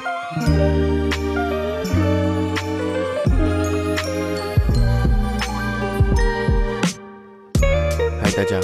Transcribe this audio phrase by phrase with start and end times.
[0.00, 0.08] 嗨，
[8.34, 8.58] 大家，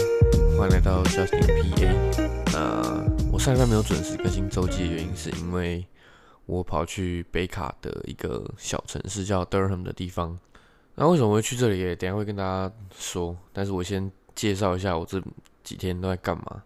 [0.57, 1.93] 欢迎来到 Justin PA。
[2.54, 5.87] 那我上礼拜没有准时更新周记的原因，是因为
[6.46, 10.39] 我跑去北卡的一个小城市叫 Durham 的地方。
[10.95, 11.95] 那为什么会去这里？
[11.96, 13.37] 等下会跟大家说。
[13.53, 15.23] 但是我先介绍一下我这
[15.62, 16.62] 几天都在干嘛。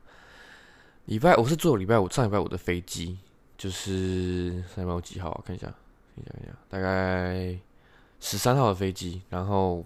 [1.06, 3.18] 礼拜我是坐礼拜五上礼拜五的飞机，
[3.60, 5.42] 就是上礼拜五几号啊？
[5.44, 7.58] 看一下，看一下，看一下，大概
[8.18, 9.20] 十三号的飞机。
[9.28, 9.84] 然后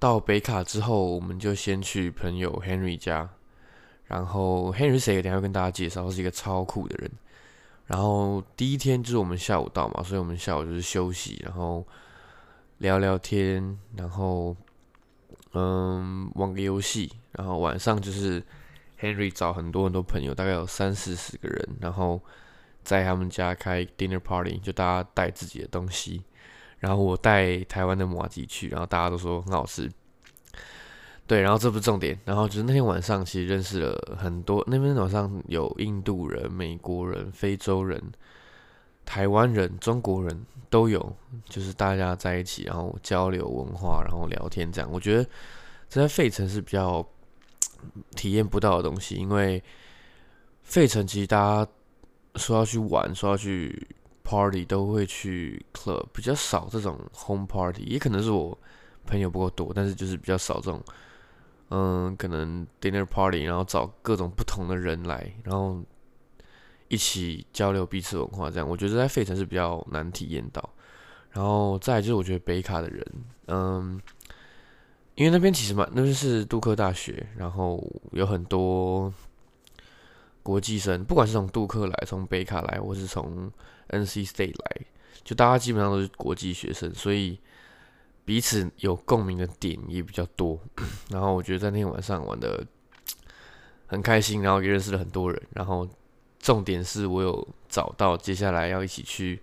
[0.00, 3.30] 到北卡之后，我们就先去朋友 Henry 家。
[4.06, 5.22] 然后 Henry 谁？
[5.22, 7.08] 等下会跟大家介绍，他是一个超酷的人。
[7.86, 11.86] 然后第一天就是我们下午到嘛，所以我们下午就是休息，然后
[12.78, 14.56] 聊聊天，然后
[15.52, 18.42] 嗯玩个游戏，然后晚上就是
[19.00, 22.20] Henry 找很多很多朋友，大概有三四十个人，然后
[22.82, 26.22] 在他们家开 dinner party，就大家带自己的东西，
[26.78, 29.90] 然后我带台湾的麻吉去，然后大家都说很好吃。
[31.26, 38.02] 对，然后这不是重点，然后就是那天晚上其实认识了很多，那边晚上有印度人、美国人、非洲人、
[39.04, 44.90] 台湾人、中国人都有，就是大家在一起，然后交流文化，然后聊天这样。
[44.90, 45.24] 我觉得
[45.90, 47.06] 这在费城是比较
[48.16, 49.62] 体验不到的东西，因为
[50.62, 51.70] 费城其实大家
[52.36, 53.86] 说要去玩、说要去
[54.22, 58.56] party 都会去 club，比较少这种 home party，也可能是我
[59.06, 60.82] 朋友不够多，但是就是比较少这种。
[61.70, 65.78] 嗯，可能 dinner party，然后找各种不同的人来，然后
[66.88, 70.66] 一起交流彼此文化，这样我觉得在费城是比较难体验到。
[71.30, 73.06] 然后再就是我觉得北卡的人，
[73.48, 74.00] 嗯，
[75.18, 79.12] 因为那边其实蛮，那边是杜克大学，然后有很多
[80.42, 83.52] 国际生，不管是从杜克来，从北卡来，或是从
[83.88, 84.86] NC State 来，
[85.24, 87.38] 就大家基本上都是国际学生，所以。
[88.24, 90.60] 彼此有共鸣的点也比较多，
[91.08, 92.62] 然后我觉得在那天晚上玩的
[93.86, 95.88] 很开心，然后也认识了很多人，然后
[96.38, 99.40] 重点是我有找到接下来要一起去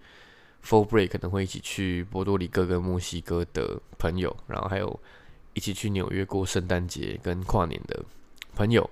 [0.64, 5.00] Full Break 可能会一起去波多黎各跟墨西哥的朋友，然后还有
[5.56, 8.06] 一起去纽约过圣诞节跟跨年的
[8.54, 8.88] 朋友，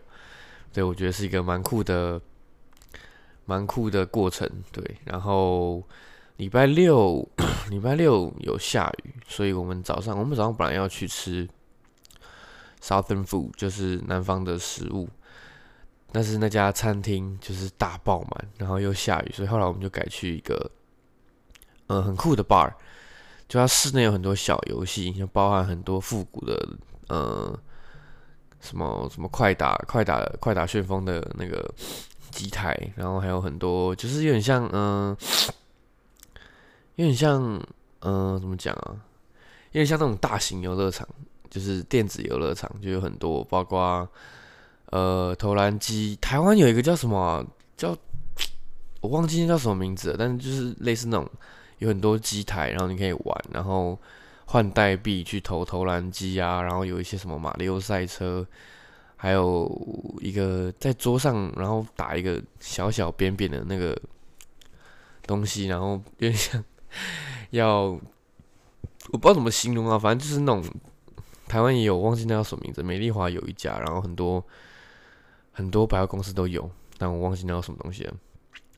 [0.74, 2.20] 对，我觉得是一个蛮酷的、
[3.46, 5.84] 蛮酷的过程，对，然后。
[6.38, 7.30] 礼拜六，
[7.70, 11.48] 礼拜六有下雨，所以我们早上，我们早上本来要去吃
[12.82, 15.08] Southern food，就是南方的食物，
[16.12, 20.72] 但是那家餐厅就是大爆满，然后又下雨，所以后来我们就改去一个，
[21.88, 22.74] 嗯、很酷的 bar，
[23.54, 26.70] 就它室内有很多小游戏，就包含很多复古的，
[27.08, 27.56] 呃，
[28.60, 31.72] 什么什么快打、快打、快打旋风的那个
[32.32, 35.16] 机台，然后还有很多，就是有点像，嗯、
[36.96, 37.62] 有点像，
[38.00, 38.98] 嗯、怎么讲啊？
[39.68, 41.08] 有点像那种大型游乐场，
[41.52, 44.10] 就是电子游乐场，就有很多，包括
[44.88, 46.18] 呃投篮机。
[46.20, 47.46] 台湾有一个叫什么、啊？
[47.78, 47.96] 叫
[49.00, 51.30] 我忘记叫什么名字了，但是就是类似那种
[51.84, 54.00] 有很多机台，然后你可以玩，然后
[54.46, 58.46] 换代币去投投篮机啊，然后有一些什么马里奥赛车，
[59.16, 63.96] 还有一个在桌上，然后打一个小小扁扁的那个
[65.28, 66.64] 东西，然后有点像。
[67.50, 67.86] 要
[69.12, 70.64] 我不知道怎么形容啊，反正就是那种
[71.48, 72.82] 台湾也有，忘记那叫什么名字。
[72.82, 74.44] 美丽华有一家，然后很多
[75.52, 78.14] 很多百货公司都有，但我忘记那叫什么东西了。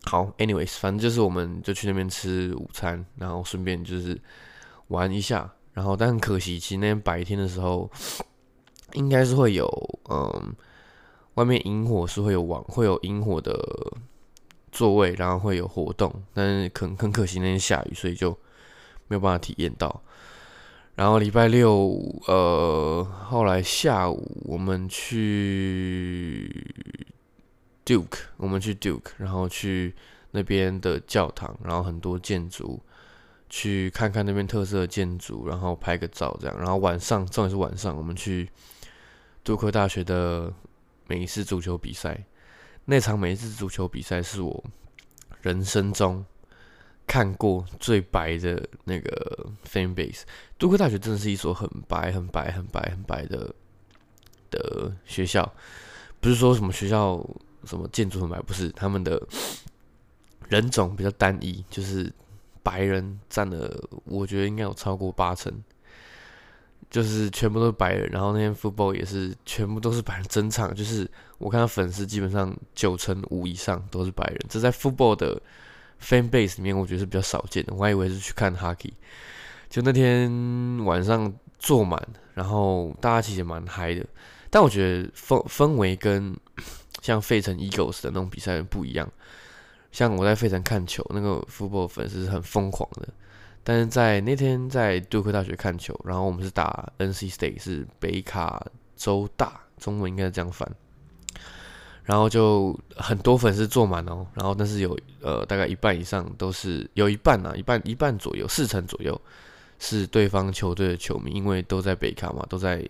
[0.05, 4.19] 好，anyways，反正就是我们就去那边吃午餐，然后顺便就是
[4.87, 5.51] 玩一下。
[5.73, 7.89] 然后但很可惜，其实那天白天的时候
[8.93, 9.67] 应该是会有，
[10.09, 10.55] 嗯，
[11.33, 13.53] 外面萤火是会有网，会有萤火的。
[14.71, 18.29] 座位，然后会有活动，但是很很可惜那天下雨，所以就
[19.07, 20.01] 没有办法体验到。
[20.95, 26.51] 然后礼拜六，呃，后来下午我们去
[27.85, 29.93] Duke，我们去 Duke，然后去
[30.31, 32.81] 那边的教堂，然后很多建筑，
[33.49, 36.57] 去看看那边特色的建筑，然后拍个照这样。
[36.57, 38.49] 然后晚上，重点是晚上，我们去
[39.43, 40.51] 杜克大学的
[41.07, 42.25] 美式足球比赛。
[42.85, 44.63] 那场美式足球比赛是我
[45.41, 46.25] 人生中
[47.07, 50.21] 看过最白的那个 fan base。
[50.57, 53.53] 杜克大学真的是一所很白、很白、很白、很白的
[54.49, 55.51] 的学校，
[56.19, 57.23] 不是说什么学校
[57.65, 59.21] 什么建筑很白，不是，他们的
[60.47, 62.11] 人种比较单一，就是
[62.63, 63.75] 白人占了，
[64.05, 65.53] 我觉得应该有超过八成。
[66.87, 71.09] 就是全部都是白人，然后那天 football 也是全部都是白人，整场就是
[71.39, 75.41] 我看到粉丝基本上九成五以上都是白人，这在 football 的
[75.99, 77.73] fan base 里面，我觉得是比较少见的。
[77.73, 78.93] 我还以为是去看 hockey，
[79.67, 80.31] 就那天
[80.85, 82.01] 晚上坐满，
[82.33, 84.05] 然后大家其实蛮嗨的。
[84.49, 86.33] 但我觉得氛氛围跟
[87.05, 89.07] 像费城 Eagles 的那种比赛不一样。
[89.91, 93.07] 像我在费城看球，那个 football 粉丝是很疯狂的。
[93.63, 98.59] 但是在那天在杜克大学看球，然后我们是打 NC State，是北卡
[98.95, 100.67] 州大，中文应该是这样翻。
[102.03, 109.19] 然后就很多粉丝坐满哦，然后但是有呃大概一半以上都是有一半啊，一半一半左右，四成左右
[109.77, 112.83] 是对方球队的球迷，因为都在北卡嘛，都在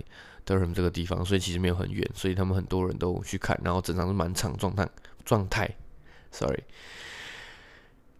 [0.45, 4.87] Durham 这个地方，所以其实没有很远，所以他们很多人都去看，然后整场是满场状态
[5.23, 5.69] 状态
[6.31, 6.63] ，sorry。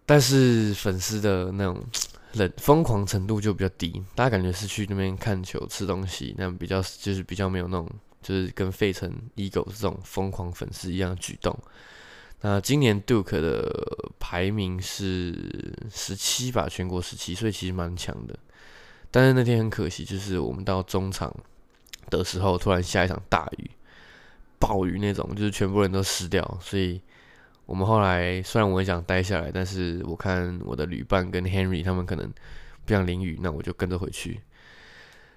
[0.06, 1.84] 但是粉丝的那种。
[2.38, 7.90] 冷疯狂程度就比较低，大家感觉是去那边看球、吃东西，那比较就是比较没有那种，
[8.22, 11.58] 就是跟费城 Eagles 这种疯狂粉丝一样的举动。
[12.42, 15.34] 那今年 Duke 的排名是
[15.90, 18.38] 十七吧，全国十七，所以其实蛮强的。
[19.10, 21.34] 但是那天很可惜，就是我们到中场
[22.10, 23.70] 的时候，突然下一场大雨，
[24.60, 27.02] 暴雨那种，就是全部人都湿掉，所以。
[27.68, 32.32] 我们后来虽然我也想待下来，但是我看我的旅伴跟 Henry 他们可能
[32.86, 34.40] 不想淋雨，那我就跟着回去。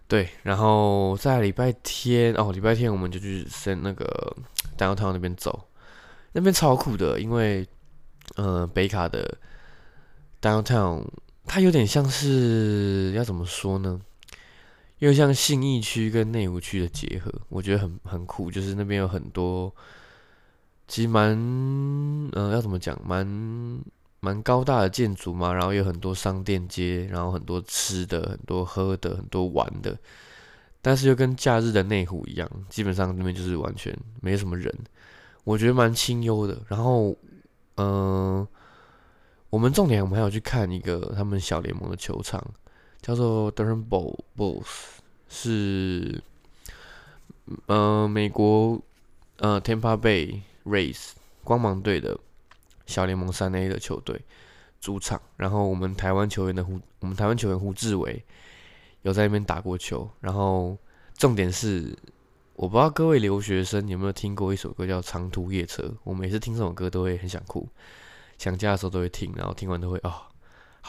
[0.07, 4.37] 对，然后在礼拜天哦，礼拜天我们就去先那个
[4.77, 5.71] Downtown 那边走，
[6.33, 7.67] 那边超酷的，因为
[8.37, 9.39] 呃北卡的
[10.43, 11.07] Downtown
[11.47, 13.99] 它有点像是要怎么说呢？
[14.99, 19.73] 又像信义区跟内湖区的结合，我觉得很很酷，就是那边有很多。
[20.87, 21.37] 其实蛮，
[22.33, 23.27] 嗯、要怎么讲，蛮
[24.21, 29.97] 蛮高大的建筑嘛，然后有很多商店街，然后很多吃的，很多喝的，很多玩的，
[30.81, 34.75] 但是又跟假日的内湖一样，基本上那边就是完全没什么人，
[35.45, 36.59] 我觉得蛮清幽的。
[36.69, 37.15] 然后，
[37.77, 38.49] 嗯、
[39.51, 42.43] 我们重点我们还要去看一个他们小联盟的球场，
[43.01, 43.85] 叫做 Durham
[44.37, 44.67] Bulls，
[45.29, 46.23] 是，
[47.67, 48.81] 呃，美国，
[49.39, 50.41] 呃，Tampa Bay。
[50.65, 51.13] Rays
[51.45, 52.19] 光芒队的
[52.85, 54.21] 小联盟三 A 的球队
[54.83, 58.23] 主场，然后我们台湾球员的胡，我们台湾球员胡志伟
[59.01, 60.07] 有在那边打过球。
[60.21, 60.77] 然后
[61.17, 61.97] 重点是，
[62.53, 65.83] 我不知道各位留学生有没有听过一首歌叫《长途夜车》。
[66.05, 67.67] 我每次听这首歌都会很想哭，
[68.37, 70.13] 想家的时候都会听，然后听完都会哦，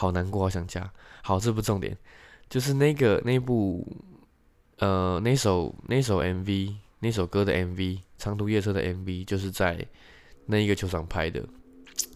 [0.00, 0.90] 好难过，好想家。
[1.22, 1.96] 好，这不重点，
[2.48, 3.86] 就是那个那部
[4.78, 6.74] 呃那首那首 MV。
[7.02, 7.76] 那首歌的 MV
[8.18, 9.86] 《长途夜车》的 MV 就是在
[10.44, 11.42] 那一个球场拍的，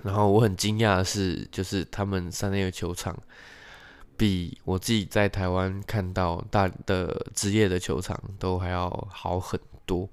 [0.03, 3.19] 然后我很惊讶的是，就是他们在那个球场
[4.15, 10.07] 比我自己在台湾看到大的职业的球场都还要好很多，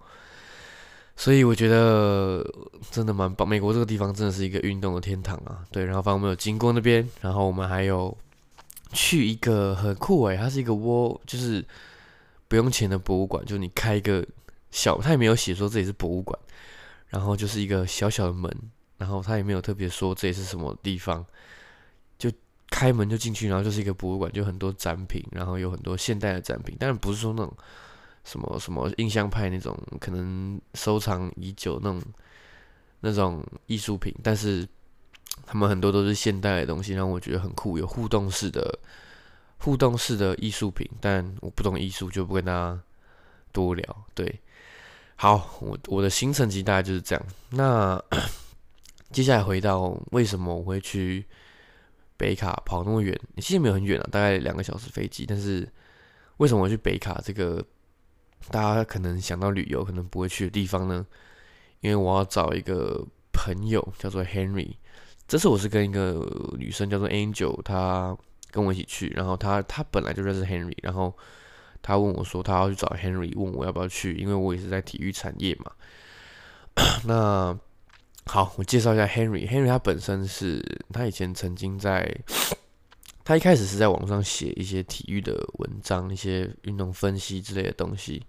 [1.15, 2.45] 所以我觉得
[2.89, 3.47] 真的蛮棒。
[3.47, 5.65] 美国这个地方真的是一个运动的天堂啊！
[5.71, 8.17] 对，然后反正我们有经过那边，然后我们还有
[8.93, 11.63] 去一个很酷诶，它是一个窝，就是
[12.47, 14.25] 不用钱的博物馆，就你开一个。
[14.73, 16.39] 小，它也没有写说这里是博物馆，
[17.09, 18.49] 然后就是一个小小的门，
[18.97, 21.25] 然后它也没有特别说这里是什么地方，
[22.17, 22.31] 就
[22.69, 27.53] 开门就进去，然后就是一个博物馆，就很多展品，然后有很多现代的展品，但是不是说那种
[28.23, 32.01] 什么什么印象派那种可能收藏已久那种
[32.99, 34.67] 那种艺术品，但是
[35.45, 38.79] 他们很多都是现代的东西，让我觉得很酷，有互动式的
[39.57, 42.79] 互动式的艺术品，但我不懂艺术，就不跟大家
[43.51, 44.39] 多聊，对。
[45.15, 47.25] 好，我我的行程其实大概就是这样。
[47.51, 48.03] 那
[49.11, 51.23] 接下来回到为什么我会去
[52.17, 53.19] 北卡跑那么远？
[53.37, 55.25] 其实没有很远啊，大概两个小时飞机。
[55.27, 55.67] 但是
[56.37, 57.63] 为什么我去北卡这个
[58.49, 61.05] 大家可能想到旅游可能不会去的地方呢？
[61.81, 64.73] 因为我要找一个朋友叫做 Henry。
[65.27, 66.25] 这次我是跟一个
[66.57, 68.17] 女生叫做 Angel，她
[68.49, 69.09] 跟我一起去。
[69.09, 71.13] 然后她她本来就认识 Henry，然后。
[71.83, 75.71] 她问我说：“她要去找 Henry，问我要不要去，因为我也是在体育产业嘛。
[77.05, 77.57] ”那
[78.27, 79.49] 好，我介绍一下 Henry。
[79.49, 82.15] Henry 他本身是他以前曾经在，
[83.31, 88.21] 他一开始是在网上写一些体育的文章，一些运动分析之类的东西。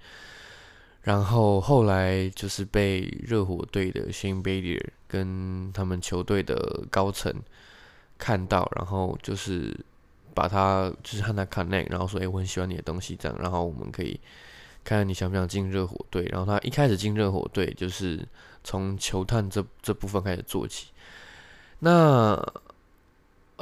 [1.03, 7.35] 然后后来就是被热火队的 Shane Battier 跟他们球队的高层
[8.17, 9.77] 看到，然后就是。
[10.35, 14.19] 把他就是和他 connect，然后说：“诶、我很喜欢你的东西，这样，然后我们可以
[14.83, 18.27] 看看你想不想进热火队。”然后他一开始进热火队，就是
[18.65, 20.87] 从球探这这部分开始做起。
[21.81, 22.35] 那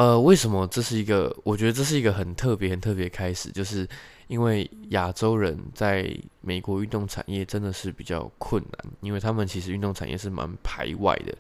[0.01, 1.31] 呃，为什么这是一个？
[1.45, 3.87] 我觉得这是一个很特别、很特别开始，就是
[4.29, 11.37] 因为亚洲人在美国运动产业真的是比较困难，因为他们其实运动产业是蛮排外的。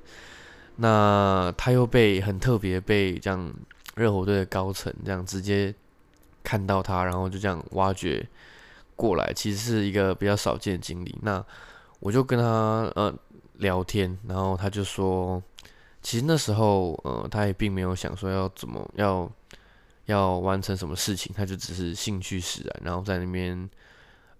[0.76, 3.50] 那他又被很特别被这样
[3.94, 5.74] 热火队的高层这样直接
[6.44, 8.28] 看到他，然后就这样挖掘
[8.94, 11.16] 过来，其实是一个比较少见的经历。
[11.22, 11.42] 那
[11.98, 13.10] 我就跟他呃
[13.56, 15.42] 聊天，然后他就说，
[16.02, 19.30] 其实那时候呃他也并没有想说要怎么要
[20.06, 23.68] 要完成什么事情，他就只是兴趣使然，然后在那边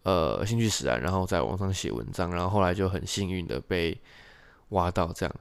[0.02, 3.96] 呃兴趣使然，然后在网上写文章，然后后来就很幸运的被
[4.70, 5.34] 挖到这样。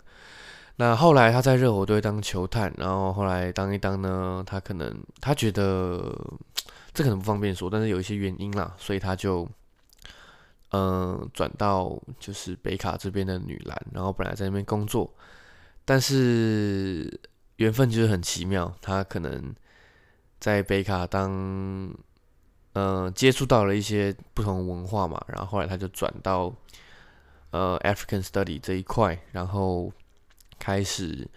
[0.76, 6.16] 那后来他在热火队当球探，然后后来当一当呢，他可能他觉得
[6.94, 9.48] 这可能不方便说，但是有一些原因啦，所以他就。
[10.72, 15.12] 嗯，转到就是北卡这边的女篮，然后本来在那边工作，
[15.89, 17.19] 但是
[17.55, 19.55] 缘分就是很奇妙，他可能
[20.39, 21.27] 在北卡当，
[22.74, 26.53] 嗯，接触到了一些不同文化嘛，然后后来他就转到
[27.50, 29.91] 呃 African Study 这一块，然后
[30.60, 31.27] 开始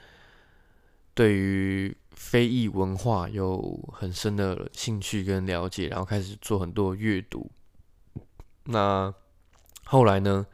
[1.14, 7.50] 对于非裔文化有很深的兴趣跟了解，然后开始做很多阅读，
[8.64, 9.14] 那。
[9.84, 10.46] 后来呢，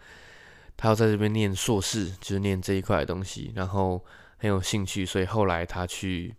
[0.81, 4.01] 他要在这边念硕士，就是念这一块的东西，然后
[4.37, 6.33] 很有兴趣，所以后来他去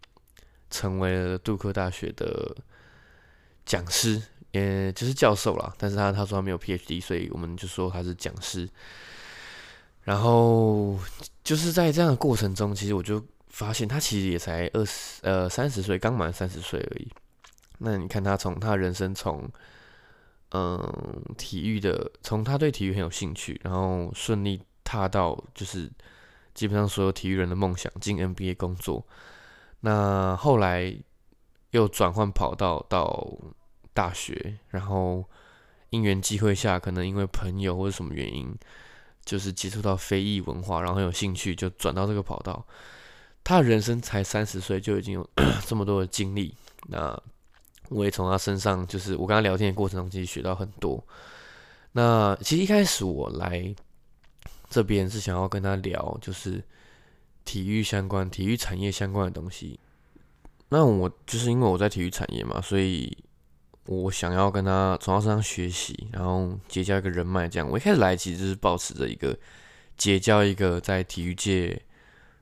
[0.70, 2.56] 成为了杜克大学的
[3.66, 5.74] 讲师，也就是教授啦。
[5.78, 8.70] 但是他他说他没有 PhD，所以我们就说他是讲师。
[10.06, 10.98] 然后
[11.44, 17.08] 就是在这样的过程中，其实我就发现他其实也才二十呃三十岁，刚满三十岁而已。
[17.80, 19.52] 那你看他从他人生从。
[20.52, 25.92] 嗯，体育的，从他对体育很有兴趣，然后顺利踏到就是
[26.56, 29.06] 基本上所有体育人的梦想，进 NBA 工作。
[29.82, 30.94] 那后来
[31.72, 33.32] 又转换跑道到
[33.94, 35.24] 大学，然后
[35.92, 38.52] 因缘机会下，可能因为朋友或者什么原因，
[39.24, 42.66] 就是接触到非裔文化，然后很有兴趣，就转到这个跑道。
[43.44, 45.30] 他人生才三十岁，就已经有
[45.66, 46.54] 这么多的经历。
[46.88, 47.18] 那
[47.90, 51.04] 我也从他身上，就是我跟他聊天的过程中，其实学到很多。
[51.92, 53.76] 那其实一开始我来
[54.70, 56.64] 这边是想要跟他聊，就是
[57.44, 59.80] 体育相关、体育产业相关的东西。
[60.70, 63.18] 那我就是因为我在体育产业嘛，所以
[63.86, 67.50] 我想要跟他从他身上学习，然后结交一个人脉。
[67.50, 69.38] 这样，我一开始来其实就是保持着一个
[69.98, 71.82] 结交一个在体育界。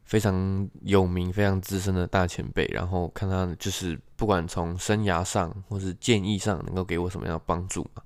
[0.07, 8.01] 非常有名、非常资深的大前辈，然后看他就是不管从生涯上或是建议上，能够给我什么样的帮助嘛。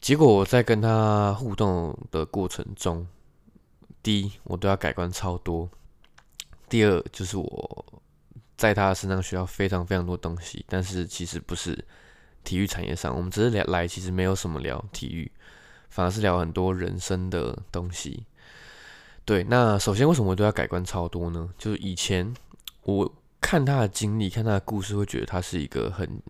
[0.00, 3.06] 结果我在跟他互动的过程中，
[4.02, 5.68] 第一，我对他改观超多；
[6.66, 8.02] 第二，就是我
[8.56, 11.84] 在他身上学到非常非常多东西，但是其实不是
[12.42, 15.30] 体育产业上，我们只是来来，其实没有什么聊体育，
[15.90, 18.24] 反而是聊很多人生的东西。
[19.26, 21.48] 对，那首先为什么我对他改观超多呢？
[21.56, 22.34] 就是以前
[22.82, 26.20] 我看他的经历，看他的故事，会觉得他是一个很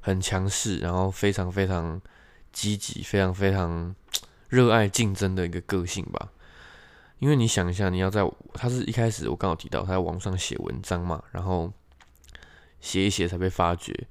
[0.00, 2.00] 很强势，然后非常非常
[2.52, 3.94] 积极，非常非常
[4.50, 6.32] 热爱竞争的一个个性吧。
[7.20, 11.72] 因为你想一下，你要在他是一开始我刚好提到他在网上写文章嘛，然后
[12.80, 14.08] 写一写才被发掘。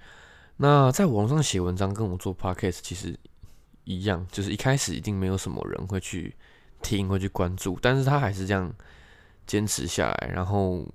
[0.56, 3.20] 那在网上写文章跟我做 podcast 其实
[3.84, 6.34] 一样，就是一开始一定没有什么人会去。
[6.82, 8.74] 听会去关注，但是他还是这样
[9.48, 10.86] 坚持下来，然后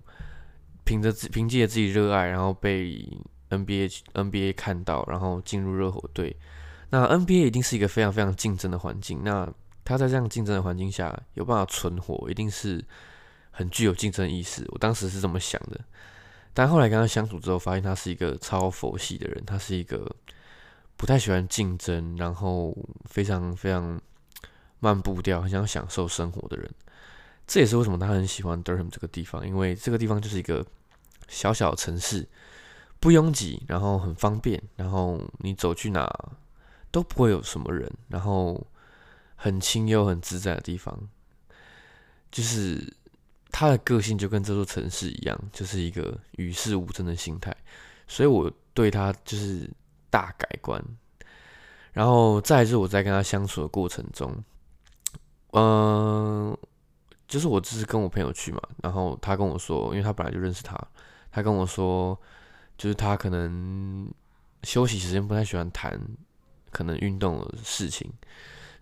[0.85, 3.09] 凭着自凭借自己热爱，然后被
[3.51, 6.37] NBA NBA 看到，然后进入热火队。
[6.91, 9.53] 那 NBA 一定是一个非常非常竞争的环境，那
[9.85, 12.85] 他在这样竞争的环境下有办法存活，一定是
[13.51, 14.65] 很具有竞争意识。
[14.69, 15.81] 我当时是这么想的，
[16.55, 20.11] 但后来跟他相处之后，发现他是一个超佛系的人，他是一个
[20.97, 24.01] 不太喜欢竞争，然后非常非常。
[24.79, 26.71] 慢步调，很想享受生活的人，
[27.47, 30.65] 这也是为什么他很喜欢 Durham 这个地方，因为这个地方就是一个
[31.29, 32.29] 小小城市，
[33.01, 36.09] 不拥挤，然后很方便，然后你走去哪
[36.91, 38.67] 都不会有什么人，然后
[39.35, 41.09] 很轻又很自在的地方，
[42.31, 42.95] 就是
[43.51, 47.57] 他的个性就跟这座城市一样，就是一个与世无争的心态，
[48.07, 49.71] 所以我对他就是
[50.11, 50.83] 大改观。
[51.93, 54.45] 然后再是我在跟他相处的过程中。
[55.59, 56.55] 嗯，
[57.27, 60.79] 就是我只是跟我朋友去嘛，然后他跟我说，因为他本来就认识他，
[61.33, 62.15] 他跟我说，
[62.77, 64.07] 就是他可能
[64.65, 65.99] 休息时间不太喜欢谈
[66.71, 68.13] 可能运动的事情，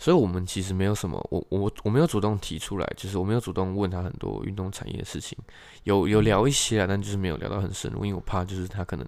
[0.00, 5.38] 所以我们其实没有什么，我我我没有主动提出来，就是我没有主动问他很多运动产业的事情，
[5.84, 9.06] 有有聊一些啊，但就是没有聊到很深入，因为我怕就是他可能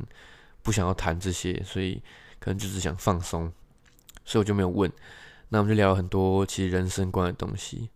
[0.62, 2.00] 不想要谈这些，所以
[2.38, 3.52] 可能就是想放松，
[4.25, 4.88] 所以我就没有问。
[5.48, 7.88] 那我们就聊了很多其实人生观的东西，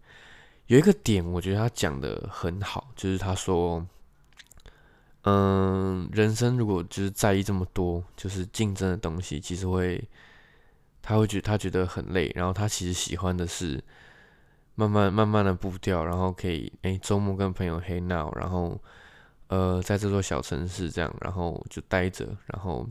[0.69, 3.85] 有一个点，我觉得他讲得很好，就是他说，
[5.23, 10.09] 嗯，人生如果就是在意这么多，就是竞争的东西，其实会，
[11.03, 13.83] 他会觉得他觉得很累，然后他其实喜欢的是
[14.77, 18.81] 慢慢慢慢的步调，然后可以哎周末跟朋友黑闹然后
[19.49, 22.89] 呃在这座小城市这样，然后就待着，然后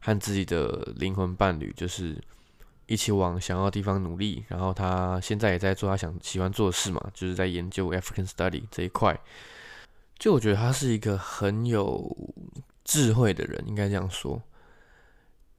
[0.00, 2.16] 和自己的灵魂伴侣就是。
[2.86, 9.18] 一起往想要的地方努力，然后他现在也在做他想喜欢做的事嘛，就是在研究 African Study 这一块。
[10.18, 12.16] 就我觉得他是一个很有
[12.84, 14.40] 智慧的人，应该这样说。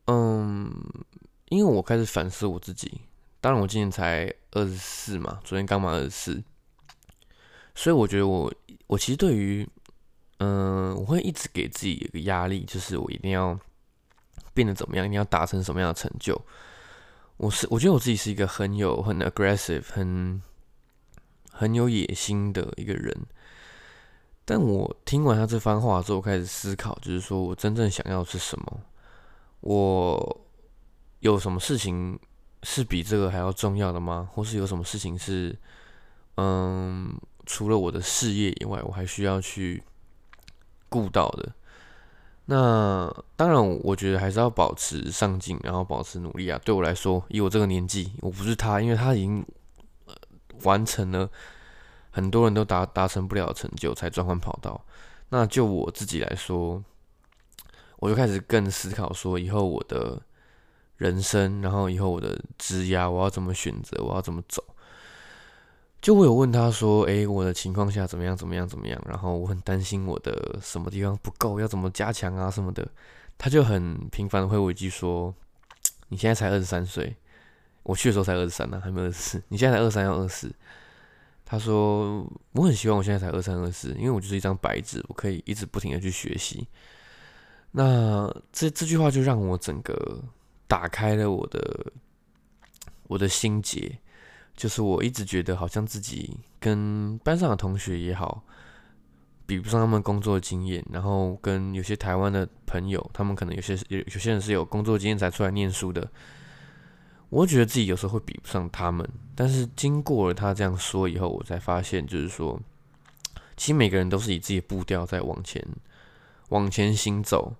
[0.05, 0.73] 嗯，
[1.49, 3.01] 因为我开始反思我自己，
[3.39, 6.43] 当然我今年才二十四嘛，昨天刚满二十四，
[7.75, 8.51] 所以我觉得我
[8.87, 9.67] 我其实对于
[10.39, 13.59] 嗯，我会一直给自己一个压力，就是我一定要
[14.53, 16.41] 变得怎么样，一定要达成什么样的成就。
[17.37, 20.41] 我是我觉得我自己是一个很有很 aggressive 很
[21.51, 23.15] 很有野心的一个人，
[24.43, 28.81] 但我听完他这番话之后，开始思考，就是说我真正想要的是什么？
[29.61, 30.41] 我
[31.19, 32.19] 有什么事情
[32.63, 34.29] 是比这个还要重要的吗？
[34.31, 35.57] 或是有什么事情是，
[36.35, 39.83] 嗯，除了我的事业以外，我还需要去
[40.89, 41.51] 顾到的？
[42.45, 46.59] 那当然，我觉得还是要保持上进，然后保持努力啊。
[46.65, 49.45] 对我来说，以我这个年纪，我不是他，因为他已经
[50.63, 51.29] 完成了
[52.09, 54.83] 很多人都达达成不了成就，才转换跑道。
[55.29, 56.83] 那就我自己来说，
[57.97, 60.19] 我就开始更思考说，以后我的
[60.95, 64.63] 人生，然后以后我的职涯，我要怎么选择，我要怎么走。
[66.01, 68.35] 就我有问他说：“诶、我的情况下怎么样？
[68.35, 68.67] 怎么样？
[68.67, 72.87] 怎么样？”然后我很担心我的什么地方不够，要怎么加强啊什么的。
[73.37, 75.33] 他就很频繁的会回一句说
[76.09, 77.15] ：“你现在才二十三岁，
[77.83, 79.43] 我去的时候才二十三呢，还没二十四。
[79.49, 80.53] 你现在才二三要二四。”
[81.45, 86.67] 他说：“我很希望我现在才二三二四，因为我就是一张白纸，我可以一直不停的去学习。”
[87.71, 90.23] 那这这句话就让我整个
[90.67, 91.91] 打开了我的
[93.07, 93.99] 我的心结。
[94.55, 98.43] 就是我一直觉得好像自己跟班上的同学也好，
[99.47, 106.07] 比不上他们工作经验，然后跟有些台湾的朋友，他们可能有些有有些人是有工作经验才出来念书的，
[107.29, 109.09] 我觉得自己有时候会比不上他们。
[109.33, 112.59] 但是经过了他这样说以后，我才发现，就是说，
[113.55, 115.65] 其实每个人都是以自己的步调在往前
[116.49, 117.55] 往前行走。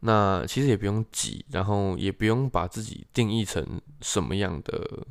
[0.00, 5.06] 那其实也不用急，然后也不用把自己定义成什么样的。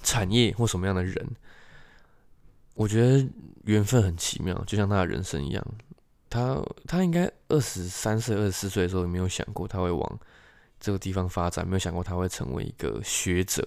[0.00, 1.28] 产业或什么样的人，
[2.78, 3.28] 我觉得
[3.64, 5.66] 缘分很奇妙，就像他的人生一样。
[6.30, 10.20] 他他应该二十三岁、二十四岁的时候，也没有想过他会往
[10.78, 13.66] 这个地方发展，没有想过他会成为一个学者。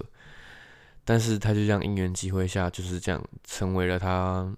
[1.04, 4.50] 但是他就这样因缘机会下，就是这样成为了他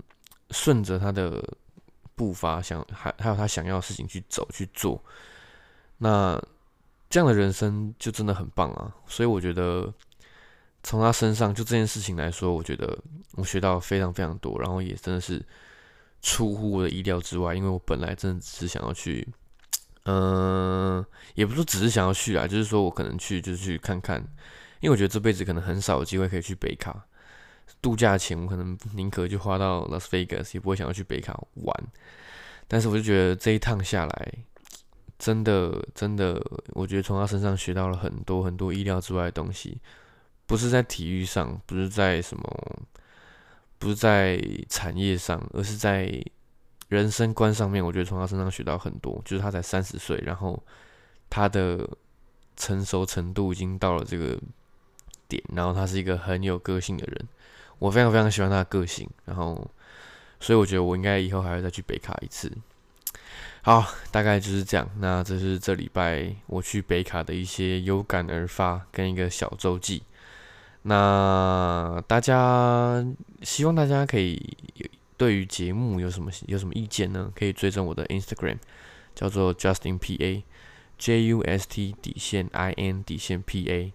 [0.51, 1.43] 顺着他的
[2.13, 5.03] 步伐，想还还有他想要的事情去走去做。
[5.97, 6.39] 那
[7.09, 8.93] 这样的人生就真的很棒啊！
[9.07, 9.91] 所以我觉得。
[10.85, 12.99] 从他身上就这件事情来说，我觉得
[13.33, 15.43] 我学到非常非常多，然后也真的是
[16.21, 17.53] 出乎我的意料之外。
[17.55, 19.27] 因为我本来真的只是想要去，
[20.05, 21.03] 嗯、
[21.35, 24.19] 也不是说只是想要去啊，就是说我可能去就是去看看，
[24.81, 27.05] 因为我觉得这辈子可能很少有机会可以去北卡
[27.81, 31.75] 度假钱，我可能宁可就花到 Las Vegas，也不会想要去北卡玩。
[32.67, 34.33] 但是我就觉得这一趟下来，
[35.17, 36.41] 真的真的，
[36.73, 39.81] 我觉得从他身上学到了很多很多意料之外的东西。
[40.45, 42.81] 不是在体育上，不是在什么，
[43.83, 46.09] 不是在产业上，而是在
[46.87, 47.83] 人生观上面。
[47.83, 50.57] 我觉得从他身上学到很多，就是他才三十岁，然后
[51.29, 51.85] 他的
[52.55, 54.39] 成熟程度已经到了这个
[55.27, 57.27] 点，然后他是一个很有个性的人，
[57.77, 59.69] 我非常非常喜欢他的个性，然后
[60.39, 62.49] 所以我觉得我应该以后还会再去北卡一次。
[63.63, 64.89] 好，大概就是这样。
[64.99, 70.03] 那这是这礼拜我去北卡的一些有感而发跟一个小周记。
[70.83, 73.05] 那大家
[73.41, 74.57] 希望大家可以
[75.17, 77.31] 对于节目有什么有什么意见呢？
[77.35, 78.57] 可以追踪我的 Instagram，
[79.15, 83.93] 叫做 JustinPA，J U S T 底线 I N 底线 P A。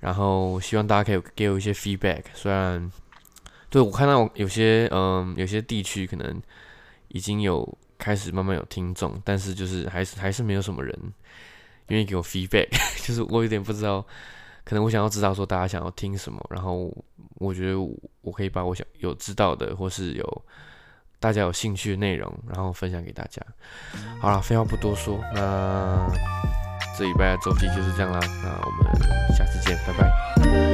[0.00, 2.22] 然后希望大家可以给我一些 feedback。
[2.34, 2.90] 虽然
[3.70, 6.42] 对我看到有些嗯有些地区可能
[7.08, 10.98] 已经有开始慢慢有听众，但是就是还是还是没有什么人
[11.88, 12.68] 愿意给我 feedback，
[13.06, 14.04] 就是我有点不知道。
[14.64, 16.90] 可能我想要知道说大家想要听什么，然后
[17.36, 17.78] 我觉得
[18.20, 20.42] 我可以把我想有知道的，或是有
[21.18, 23.42] 大家有兴趣的内容，然后分享给大家。
[24.20, 26.06] 好了，废话不多说，那
[26.96, 30.71] 这礼拜的周记就是这样啦，那我们下次见，拜拜。